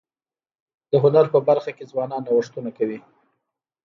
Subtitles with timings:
[0.91, 2.99] د هنر په برخه کي ځوانان نوښتونه کوي.